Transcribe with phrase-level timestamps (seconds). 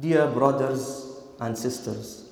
[0.00, 1.06] Dear brothers
[1.38, 2.24] and sisters,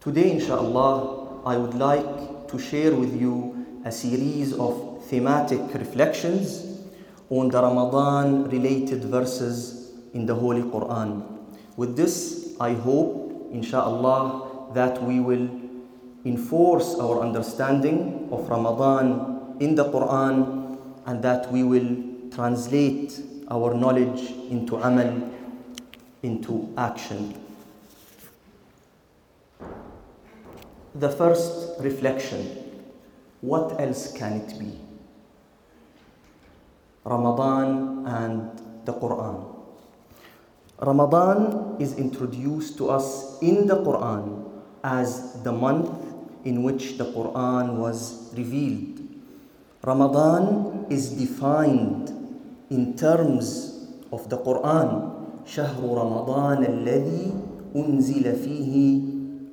[0.00, 6.80] today, inshallah, I would like to share with you a series of thematic reflections
[7.28, 11.20] on the Ramadan related verses in the Holy Quran.
[11.76, 15.50] With this, I hope, inshallah, that we will
[16.24, 23.20] enforce our understanding of Ramadan in the Quran and that we will translate
[23.50, 25.28] our knowledge into amal,
[26.22, 27.34] into action.
[30.94, 32.60] The first reflection
[33.40, 34.76] what else can it be?
[37.04, 38.52] Ramadan and
[38.84, 39.56] the Quran.
[40.80, 44.44] Ramadan is introduced to us in the Quran
[44.84, 45.88] as the month
[46.44, 49.00] in which the Quran was revealed.
[49.84, 52.12] Ramadan is defined
[52.68, 55.16] in terms of the Quran.
[55.46, 57.32] شهر رمضان الذي
[57.76, 59.00] أنزل فيه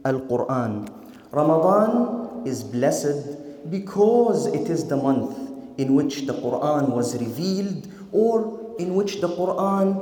[0.05, 0.85] القرآن.
[1.31, 5.35] Ramadan is blessed because it is the month
[5.77, 9.99] in which the Quran was revealed or in which the Quran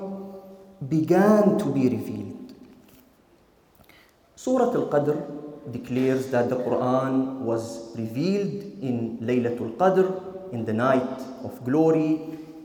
[0.89, 2.53] began to be revealed.
[4.35, 5.17] Surah Al Qadr
[5.71, 12.21] declares that the Quran was revealed in Laylatul Qadr, in the night of glory,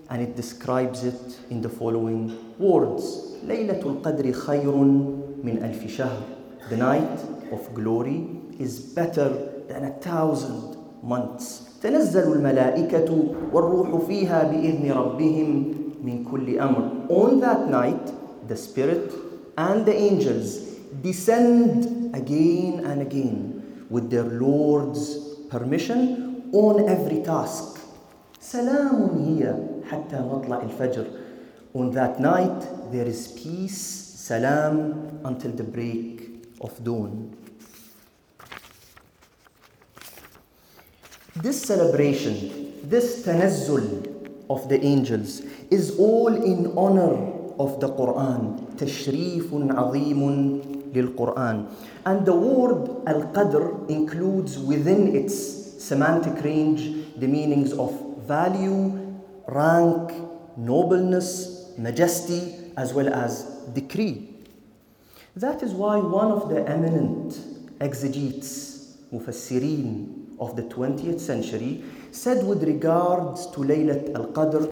[0.10, 6.18] and it describes it in the following words Laylatul Qadr khayrun min alfi shahr.
[6.70, 7.20] The night
[7.52, 8.28] of glory
[8.60, 9.30] is better
[9.68, 11.62] than a thousand months.
[11.82, 13.10] تنزل الملائكة
[13.54, 15.74] والروح فيها بإذن ربهم
[16.04, 17.10] من كل أمر.
[17.10, 18.12] On that night,
[18.48, 19.14] the Spirit
[19.58, 20.58] and the angels
[21.02, 25.18] descend again and again with their Lord's
[25.50, 27.79] permission on every task.
[28.40, 29.56] سلام هي
[29.90, 31.06] حتى مطلع الفجر.
[31.76, 37.36] On that night, there is peace, salam, until the break of dawn.
[41.36, 44.08] This celebration, this tanazzul
[44.50, 47.18] of the angels is all in honor
[47.60, 48.62] of the Quran.
[48.78, 50.62] تشريف عظيم
[50.94, 51.66] للقرآن.
[52.06, 55.36] And the word al-qadr includes within its
[55.84, 57.92] semantic range the meanings of
[58.31, 58.83] value,
[59.49, 60.13] rank,
[60.57, 61.31] nobleness,
[61.79, 62.41] majesty,
[62.77, 64.15] as well as decree.
[65.37, 67.39] That is why one of the eminent
[67.81, 68.51] exegetes,
[69.13, 74.65] mufassirin, of the 20th century said with regards to Laylat al-Qadr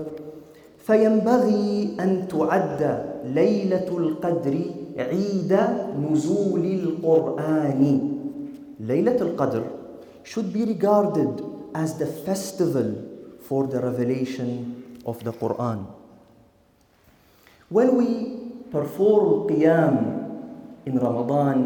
[0.89, 2.81] فينبغي أن تعد
[3.25, 4.57] ليلة القدر
[4.99, 5.53] عيد
[6.01, 7.83] نزول القرآن
[8.81, 9.65] ليلة القدر
[10.25, 11.45] should be regarded
[11.75, 13.08] as the festival
[13.49, 15.89] for the revelation of the Quran.
[17.73, 18.09] When we
[18.69, 19.97] perform Qiyam
[20.85, 21.57] in Ramadan,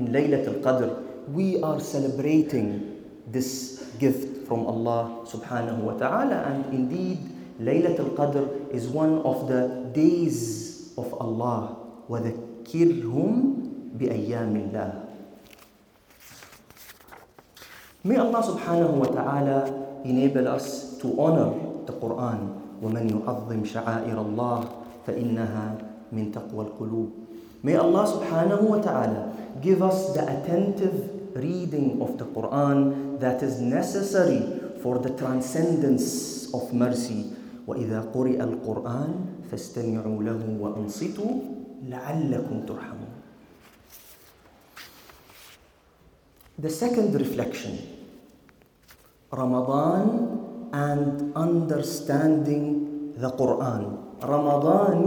[0.00, 0.96] in Laylat al-Qadr,
[1.28, 6.48] we are celebrating this gift from Allah subhanahu wa ta'ala.
[6.48, 7.18] And indeed,
[7.60, 11.76] Laylat al Qadr is one of the days of Allah.
[12.06, 13.32] وَذَكِّرْهُمْ
[13.98, 14.90] بِأَيَّامِ اللَّهِ
[18.06, 19.58] May Allah subhanahu wa ta'ala
[20.06, 21.54] enable us to honor
[21.86, 22.66] the Quran.
[22.82, 24.60] وَمَنْ يُعَظِّمْ شَعَائِرَ اللَّهِ
[25.06, 25.66] فَإِنَّهَا
[26.12, 27.10] مِنْ تَقْوَى الْقُلُوبِ
[27.62, 33.62] May Allah subhanahu wa ta'ala give us the attentive reading of the Quran that is
[33.62, 34.44] necessary
[34.84, 37.32] for the transcendence of mercy.
[37.66, 39.10] وإذا قرئ القرآن
[39.50, 41.32] فاستمعوا له وأنصتوا
[41.88, 43.12] لعلكم ترحمون.
[46.56, 47.76] The second reflection
[49.32, 53.96] Ramadan and understanding the Quran.
[54.20, 55.02] رمضان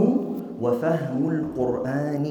[0.58, 2.26] وفهم القرآن.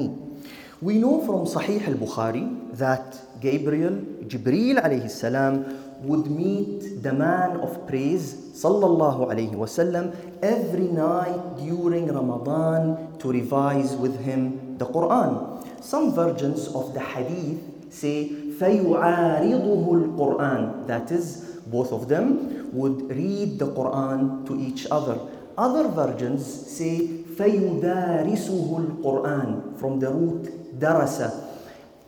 [0.82, 5.64] We know from Sahih al-Bukhari that Gabriel, Jibreel alayhi salam,
[6.02, 13.92] would meet the man of praise sallallahu alayhi wasallam every night during Ramadan to revise
[13.96, 15.60] with him the Quran.
[15.84, 17.60] Some versions of the hadith
[17.92, 18.28] say
[18.60, 25.19] فَيُعَارِضُهُ الْقُرْآنِ That is, both of them would read the Quran to each other.
[25.57, 31.45] Other versions say فَيُدَارِسُهُ الْقُرْآنِ From the root darasa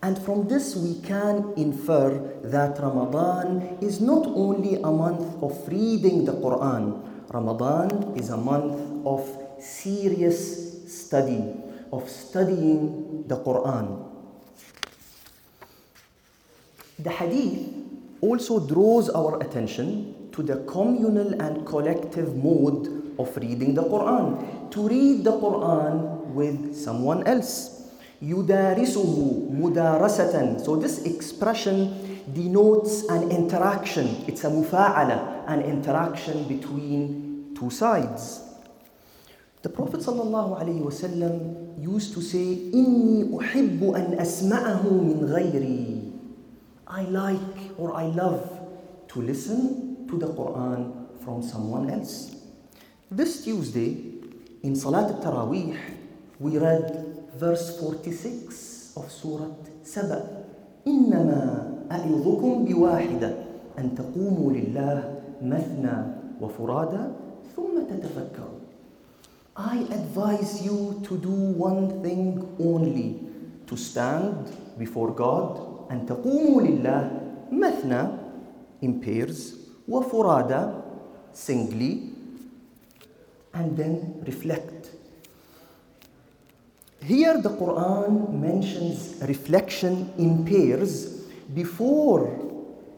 [0.04, 2.14] and from this, we can infer
[2.44, 7.02] that Ramadan is not only a month of reading the Quran,
[7.34, 9.26] Ramadan is a month of
[9.60, 10.38] serious
[10.86, 11.42] study,
[11.92, 14.06] of studying the Quran.
[17.00, 17.91] The hadith
[18.22, 24.88] also draws our attention to the communal and collective mode of reading the Quran, to
[24.88, 27.74] read the Quran with someone else.
[28.22, 30.66] يدارسه مدارسة.
[30.66, 34.24] So this expression denotes an interaction.
[34.28, 38.42] It's a mufa'ala, an interaction between two sides.
[39.64, 46.12] The Prophet ﷺ used to say, إني أحب أن أسمعه من غيري.
[46.88, 48.49] I like or I love
[49.09, 52.37] to listen to the Quran from someone else.
[53.11, 53.97] This Tuesday,
[54.63, 55.77] in Salat al-Taraweeh,
[56.41, 59.53] we read verse 46 of Surah
[59.83, 60.43] Saba.
[60.87, 63.31] إنما أعظكم بواحدة
[63.79, 64.97] أن تقوموا لله
[65.43, 65.97] مثنى
[66.41, 67.05] وفرادى
[67.57, 68.59] ثم تتفكروا.
[69.57, 73.21] I advise you to do one thing only
[73.67, 77.22] to stand before God and تقوموا لله
[77.52, 78.20] مثنى
[78.82, 79.56] in pairs
[79.88, 80.84] وفرادى
[81.34, 82.14] singly
[83.54, 84.92] and then reflect.
[87.04, 91.24] Here the Quran mentions reflection in pairs
[91.54, 92.48] before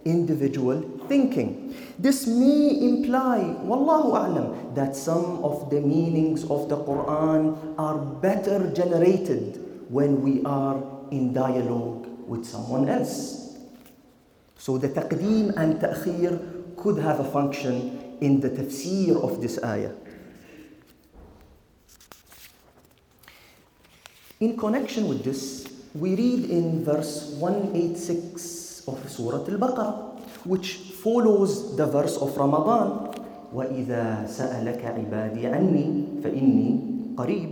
[0.06, 1.76] individual thinking.
[2.00, 8.72] This may imply, wallahu a'lam, that some of the meanings of the Quran are better
[8.72, 9.60] generated
[9.90, 10.82] when we are
[11.12, 13.43] in dialogue with someone else.
[14.65, 16.41] So the taqdeem and ta'khir
[16.81, 19.93] could have a function in the tafsir of this ayah.
[24.41, 30.17] In connection with this, we read in verse 186 of Surah Al-Baqarah,
[30.49, 33.13] which follows the verse of Ramadan.
[33.53, 35.87] وإذا سألك عبادي عني
[36.25, 36.71] فإني
[37.15, 37.51] قريب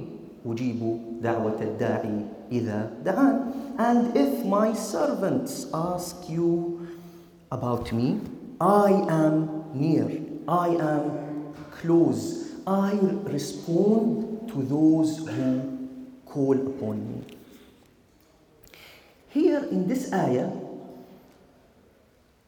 [0.48, 0.80] أجيب
[1.22, 2.16] دعوة الداعي
[2.50, 3.36] إذا دعان.
[3.78, 6.81] And if my servants ask you
[7.51, 8.19] about me,
[8.59, 10.09] I am near,
[10.47, 12.53] I am close.
[12.65, 15.89] I respond to those who
[16.25, 17.37] call upon me.
[19.29, 20.51] Here in this ayah,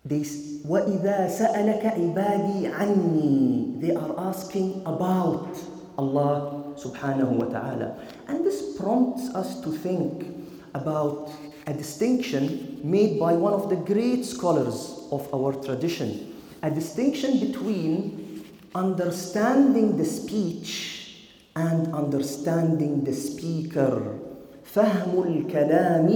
[0.04, 0.22] they,
[0.66, 5.56] وَإِذَا سَأَلَكَ عِبَادِي عَنِّي They are asking about
[5.98, 8.00] Allah subhanahu wa ta'ala.
[8.28, 10.26] And this prompts us to think
[10.74, 11.30] about
[11.68, 16.36] a distinction made by one of the great scholars of our tradition.
[16.64, 18.44] A distinction between
[18.76, 24.20] understanding the speech and understanding the speaker.
[24.64, 26.10] فهم الكلام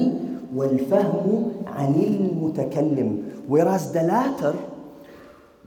[0.55, 4.53] والفهم عن المتكلم whereas the latter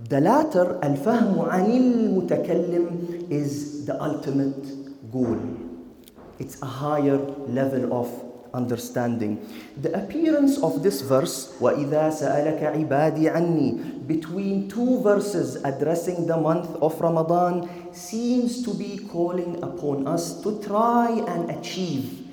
[0.09, 2.87] the latter الفهم عن المتكلم
[3.31, 4.67] is the ultimate
[5.13, 5.39] goal
[6.39, 7.19] it's a higher
[7.49, 8.09] level of
[8.55, 9.37] understanding
[9.83, 13.69] the appearance of this verse وإذا سألك عبادي عني
[14.07, 20.59] between two verses addressing the month of Ramadan seems to be calling upon us to
[20.63, 22.27] try and achieve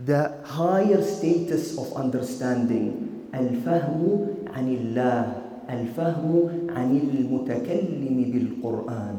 [0.00, 4.26] the higher status of understanding الفهم
[4.56, 5.24] عن الله
[5.68, 9.18] الفهم عن المتكلم بالقرآن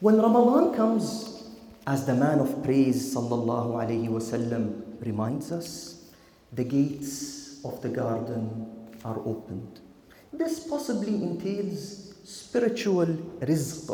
[0.00, 1.33] When Ramadan comes,
[1.87, 6.09] as the man of praise sallallahu alaihi wasallam reminds us,
[6.51, 8.65] the gates of the garden
[9.03, 9.81] are opened.
[10.33, 13.05] This possibly entails spiritual
[13.41, 13.93] rizq,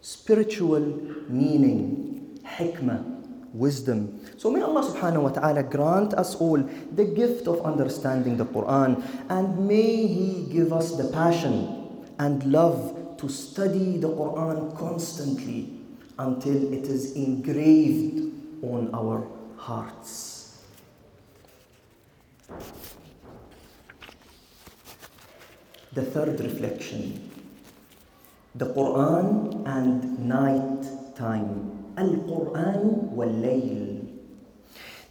[0.00, 0.80] spiritual
[1.28, 3.04] meaning, hikmah,
[3.52, 4.20] wisdom.
[4.38, 9.02] So may Allah subhanahu wa ta'ala grant us all the gift of understanding the Quran
[9.28, 15.79] and may He give us the passion and love to study the Quran constantly
[16.20, 18.18] until it is engraved
[18.62, 20.60] on our hearts.
[25.92, 27.30] The third reflection
[28.54, 31.70] the Quran and night time.
[31.96, 32.82] Al-Quran
[33.18, 34.06] wal-Layl.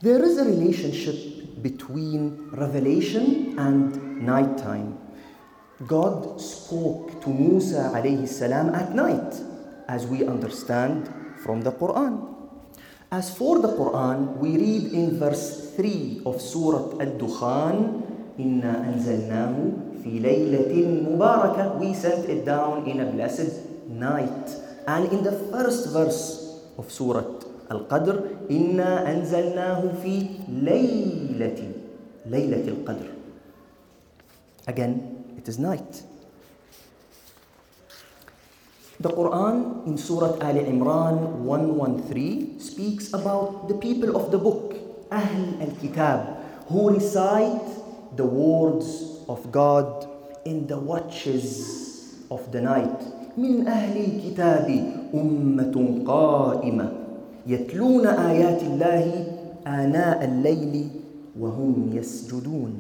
[0.02, 4.98] There is a relationship between revelation and nighttime.
[5.88, 8.28] God spoke to Musa alayhi
[8.76, 9.34] at night,
[9.89, 11.09] as we understand
[11.43, 12.35] from the Quran.
[13.13, 18.03] As for the Quran, we read in verse 3 of Surah Al-Dukhan,
[18.39, 20.73] إِنَّا أَنزَلْنَاهُ في ليلة
[21.17, 24.53] مباركة we sent it down in a blessed night
[24.87, 27.25] and in the first verse of Surah
[27.73, 31.73] Al-Qadr إنا أنزلناه في ليلة
[32.27, 33.09] ليلة القدر
[34.69, 34.93] again
[35.41, 36.05] it is night
[39.00, 44.76] The Quran in Surah Ali Imran 113 speaks about the people of the book,
[45.08, 46.36] Ahl al-Kitab,
[46.68, 47.64] who recite
[48.20, 50.04] the words of God
[50.44, 53.00] in the watches of the night
[53.40, 54.68] من أهل الكتاب
[55.16, 56.92] أمة قائمة
[57.48, 59.06] يتلون آيات الله
[59.68, 60.90] آناء الليل
[61.40, 62.74] وهم يسجدون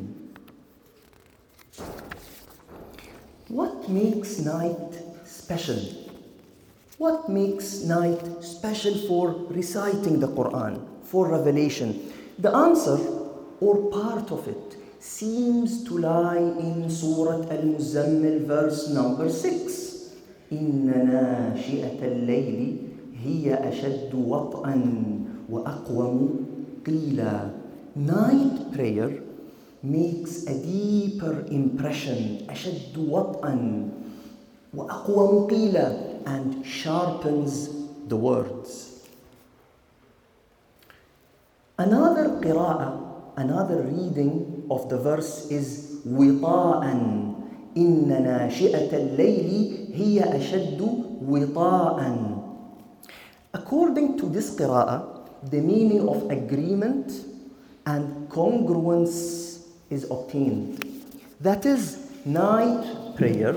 [3.48, 6.09] What makes night special?
[6.99, 12.13] What makes night special for reciting the Quran, for revelation?
[12.39, 12.99] The answer,
[13.61, 19.85] or part of it, seems to lie in Surah Al-Muzammil verse number 6.
[20.53, 22.77] إن ناشئة الليل
[23.25, 24.77] هي أشد وطئا
[25.51, 26.45] وأقوم
[26.87, 27.51] قيلا
[27.97, 29.11] Night prayer
[29.83, 33.89] makes a deeper impression أشد وطئا
[34.75, 37.69] وأقوم قيلا and sharpens
[38.09, 39.09] the words.
[41.79, 46.85] Another qira'ah, another reading of the verse is وطاء
[47.77, 49.51] إن ناشئة الليل
[49.95, 50.81] هي أشد
[51.27, 51.99] وطاء
[53.55, 57.13] According to this qira'ah, the meaning of agreement
[57.87, 60.83] and congruence is obtained.
[61.41, 63.55] That is, night prayer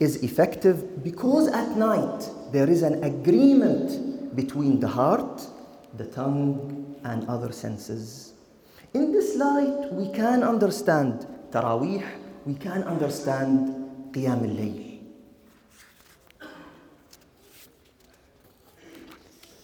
[0.00, 5.46] is effective because at night there is an agreement between the heart,
[5.96, 8.32] the tongue, and other senses.
[8.94, 12.04] In this light, we can understand Taraweeh,
[12.46, 14.98] we can understand Qiyam al-Layl.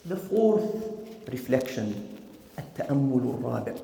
[0.07, 0.75] The fourth
[1.31, 2.19] reflection,
[2.59, 3.77] التأمل الرابع.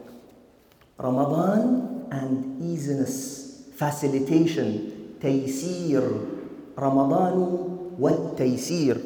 [0.99, 6.34] Ramadan and easiness, facilitation, تيسير
[6.79, 7.59] رمضان
[8.01, 8.97] والتيسير.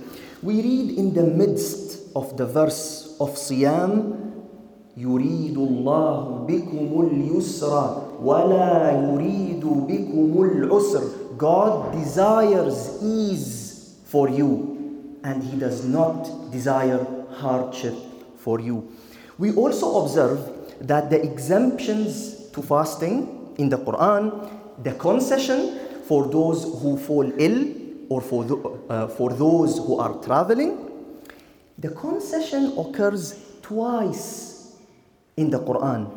[0.42, 4.14] We read in the midst of the verse of Siyam,
[4.96, 11.02] يريد الله بكم اليسر ولا يريد بكم العسر.
[11.36, 17.94] God desires ease for you and He does not desire hardship
[18.36, 18.92] for you.
[19.38, 20.38] We also observe
[20.80, 24.48] that the exemptions to fasting in the Quran,
[24.82, 27.69] the concession for those who fall ill
[28.09, 28.57] or for, the,
[28.89, 30.89] uh, for those who are traveling,
[31.77, 34.73] the concession occurs twice
[35.37, 36.09] in the Quran.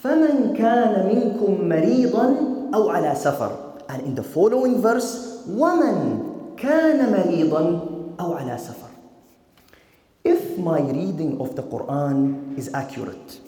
[0.00, 2.26] فَمَنْ كَانَ مِنْكُمْ مَرِيضًا
[2.70, 7.62] أَوْ عَلَى سَفَرٍ And in the following verse, وَمَنْ كَانَ مَرِيضًا
[8.22, 8.90] أَوْ عَلَى سَفَرٍ
[10.22, 13.40] If my reading of the Quran is accurate,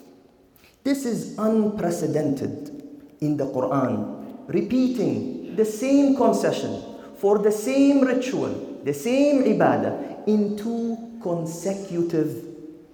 [0.83, 2.83] this is unprecedented
[3.21, 4.19] in the Quran,
[4.51, 6.81] repeating the same concession
[7.17, 12.45] for the same ritual, the same ibadah in two consecutive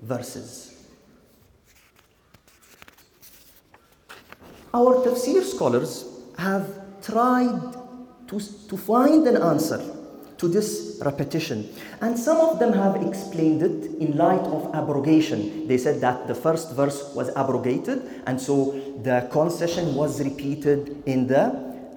[0.02, 0.86] verses.
[4.74, 6.06] Our tafsir scholars
[6.38, 6.68] have
[7.02, 7.74] tried
[8.28, 9.82] to, to find an answer
[10.38, 11.68] to this repetition.
[12.02, 15.68] And some of them have explained it in light of abrogation.
[15.68, 18.72] They said that the first verse was abrogated, and so
[19.04, 21.44] the concession was repeated in the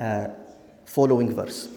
[0.01, 0.31] uh,
[0.93, 1.73] following verse.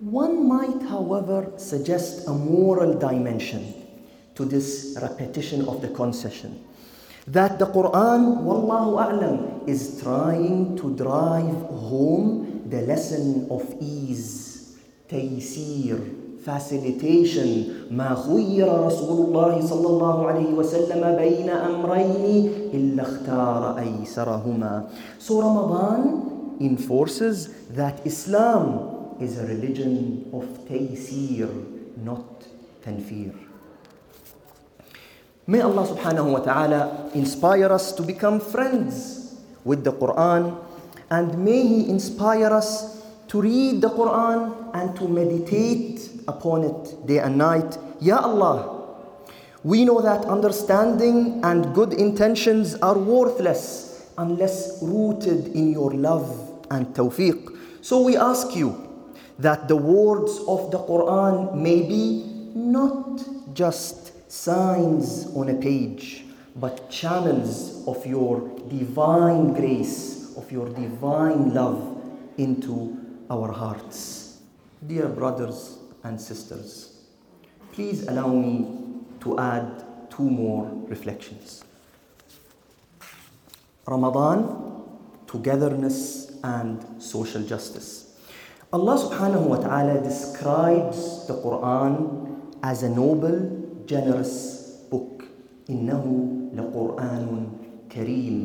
[0.00, 3.72] One might, however, suggest a moral dimension
[4.34, 6.60] to this repetition of the concession.
[7.26, 11.56] That the Quran, Wallahu A'lam, is trying to drive
[11.88, 14.76] home the lesson of ease,
[15.08, 15.96] تيسير,
[16.44, 24.84] facilitation ما خير رسول الله صلى الله عليه وسلم بين أمرين إلا اختار أيسرهما.
[25.18, 26.31] So Ramadan
[26.64, 31.48] enforces that Islam is a religion of taysir,
[31.96, 32.44] not
[32.82, 33.32] tanfir.
[35.46, 40.54] May Allah subhanahu wa ta'ala inspire us to become friends with the Quran
[41.10, 47.18] and may He inspire us to read the Quran and to meditate upon it day
[47.18, 47.78] and night.
[48.00, 48.86] Ya Allah,
[49.64, 56.86] we know that understanding and good intentions are worthless unless rooted in your love and
[56.96, 57.56] tawfiq.
[57.82, 58.88] So we ask you
[59.38, 62.24] that the words of the Quran may be
[62.54, 66.24] not just signs on a page,
[66.56, 72.00] but channels of your divine grace, of your divine love
[72.38, 72.96] into
[73.30, 74.40] our hearts.
[74.86, 77.04] Dear brothers and sisters,
[77.72, 78.66] please allow me
[79.20, 81.64] to add two more reflections.
[83.86, 84.82] Ramadan,
[85.26, 88.12] togetherness and social justice.
[88.72, 92.24] Allah subhanahu wa ta'ala describes the Quran
[92.62, 94.58] as a noble, generous
[94.88, 95.24] book.
[95.70, 96.04] إنه
[96.56, 97.46] لقرآن
[97.92, 98.38] كريم.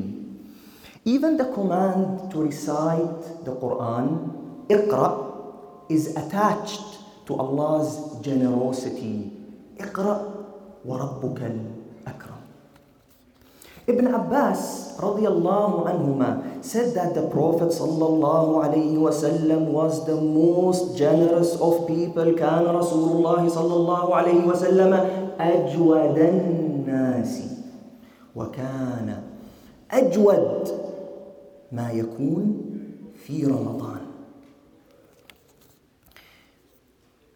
[1.06, 9.32] Even the command to recite the Quran, اقرأ, is attached to Allah's generosity.
[9.80, 10.16] اقرأ
[10.86, 12.44] وربك الأكرم.
[13.88, 22.34] Ibn Abbas radiallahu anhuma said that the Prophet wasallam was the most generous of people.
[22.34, 24.94] كان رسول الله صلى الله عليه وسلم
[25.40, 27.42] أجود الناس
[28.36, 29.24] وكان
[29.92, 30.68] أجود
[31.72, 32.58] ما يكون
[33.16, 34.02] في رمضان.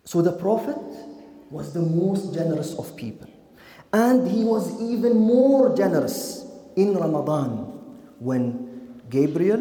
[0.05, 0.77] So the Prophet
[1.49, 3.29] was the most generous of people.
[3.93, 7.79] And he was even more generous in Ramadan
[8.19, 8.70] when
[9.11, 9.59] Gabriel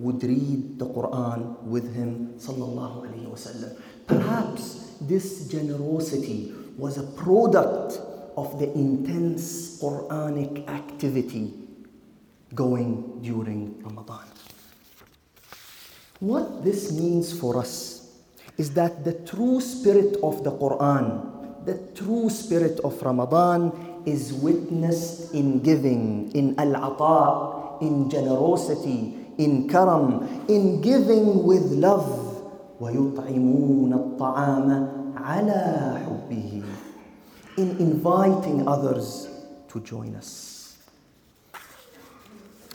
[0.00, 3.76] would read the Quran with him sallallahu alaihi wasallam.
[4.08, 8.00] Perhaps this generosity was a product
[8.36, 11.52] of the intense Quranic activity
[12.54, 14.24] going during Ramadan.
[16.20, 18.08] What this means for us
[18.56, 21.36] is that the true spirit of the Quran
[21.66, 23.74] the true spirit of Ramadan
[24.06, 32.27] is witnessed in giving, in al-ata, in generosity, in karam, in giving with love.
[32.81, 35.61] ويطعمون الطعام على
[36.01, 36.63] حبه
[37.57, 39.27] in inviting others
[39.67, 40.77] to join us.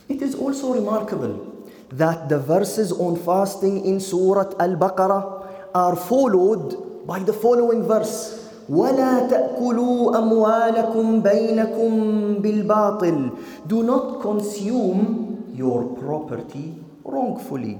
[0.08, 7.06] It is also remarkable that the verses on fasting in Surah Al Baqarah are followed
[7.06, 8.39] by the following verse
[8.69, 11.91] ولا تأكلوا أموالكم بينكم
[12.39, 13.29] بالباطل
[13.67, 17.79] Do not consume your property wrongfully.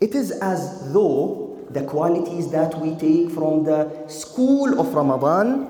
[0.00, 5.68] It is as though the qualities that we take from the school of Ramadan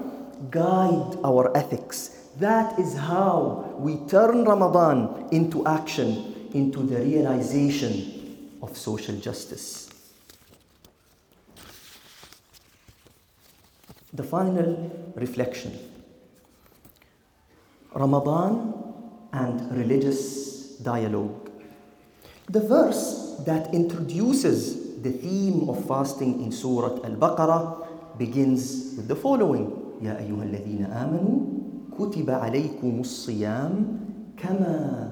[0.50, 2.10] guide our ethics.
[2.38, 9.87] That is how we turn Ramadan into action, into the realization of social justice.
[14.14, 15.72] The final reflection
[17.94, 18.72] Ramadan
[19.32, 21.50] and religious dialogue.
[22.48, 29.16] The verse that introduces the theme of fasting in Surah Al Baqarah begins with the
[29.16, 31.38] following يا أيها الذين آمنوا
[31.98, 33.98] كتب عليكم الصيام
[34.36, 35.10] كما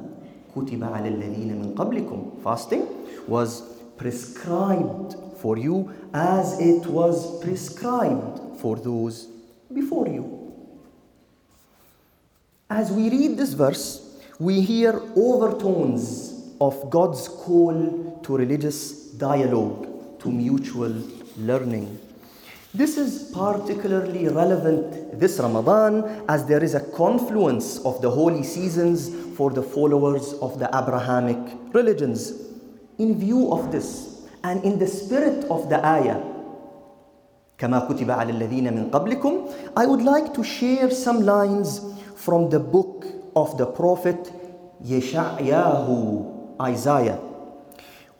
[0.56, 2.86] كتب على الذين من قبلكم Fasting
[3.28, 3.62] was
[3.98, 9.28] prescribed for you as it was prescribed for those
[9.72, 10.52] before you.
[12.68, 19.86] As we read this verse, we hear overtones of God's call to religious dialogue,
[20.20, 20.92] to mutual
[21.38, 21.98] learning.
[22.74, 29.08] This is particularly relevant this Ramadan as there is a confluence of the holy seasons
[29.36, 31.38] for the followers of the Abrahamic
[31.72, 32.32] religions.
[32.98, 36.20] In view of this, and in the spirit of the ayah,
[37.57, 39.33] كما كتب على الذين من قبلكم
[39.77, 41.81] I would like to share some lines
[42.15, 44.31] from the book of the prophet
[44.83, 47.19] Yeshayahu Isaiah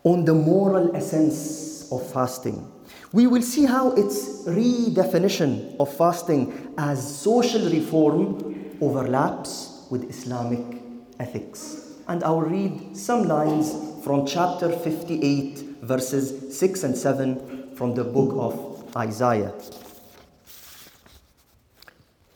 [0.03, 2.71] on the moral essence of fasting.
[3.13, 10.81] We will see how its redefinition of fasting as social reform overlaps with Islamic
[11.19, 11.77] ethics.
[12.07, 18.03] And I will read some lines from chapter 58, verses 6 and 7 from the
[18.03, 19.52] book of Isaiah.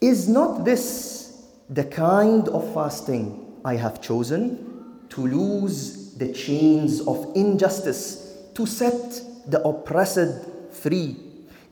[0.01, 7.33] Is not this the kind of fasting I have chosen to loose the chains of
[7.35, 11.17] injustice, to set the oppressed free?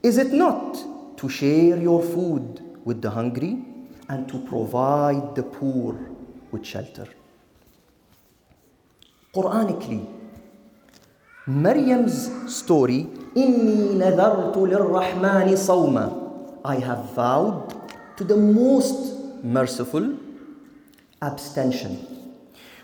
[0.02, 0.78] Is it not
[1.18, 3.64] to share your food with the hungry
[4.08, 5.98] and to provide the poor
[6.50, 7.06] with shelter?
[9.34, 10.06] Quranically,
[11.46, 16.60] Maryam's story Inni nadartu lirrahmani sawma.
[16.64, 17.74] I have vowed
[18.16, 20.16] to the most merciful
[21.22, 21.98] abstention.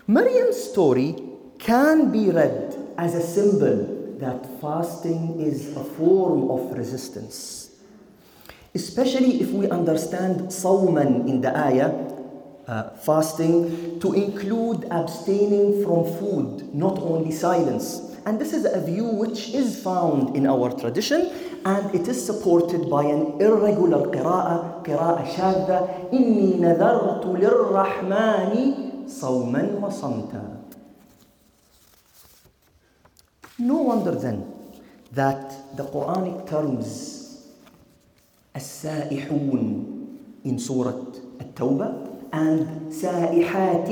[0.07, 1.15] Maryam's story
[1.57, 7.71] can be read as a symbol that fasting is a form of resistance.
[8.73, 11.91] Especially if we understand sawman in the ayah,
[12.67, 18.14] uh, fasting, to include abstaining from food, not only silence.
[18.25, 21.29] And this is a view which is found in our tradition
[21.63, 28.53] and it is supported by an irregular قراءة قراءة شاذة إني نذرت للرحمن
[29.07, 30.61] صوما وصمتا
[33.59, 34.43] No wonder then
[35.13, 37.45] that the Quranic terms
[38.55, 39.85] السائحون
[40.45, 40.97] in Surah
[41.39, 43.89] At-Tawbah and سائحات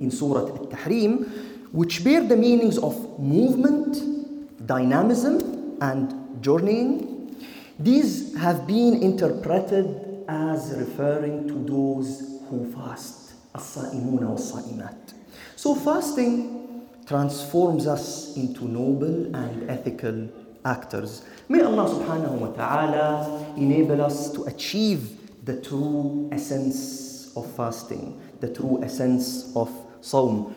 [0.00, 7.36] in Surah At-Tahrim which bear the meanings of movement, dynamism, and journeying.
[7.78, 15.14] These have been interpreted as referring to those who fast, as-sa'imuna was-sa'imat.
[15.56, 20.28] So fasting transforms us into noble and ethical
[20.64, 21.22] actors.
[21.48, 28.48] May Allah subhanahu wa ta'ala enable us to achieve the true essence of fasting, the
[28.52, 30.56] true essence of sawm.